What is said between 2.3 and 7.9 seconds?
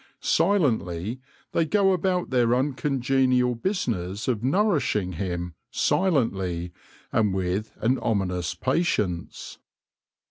their uncon genial business of nourishing him— silently, and with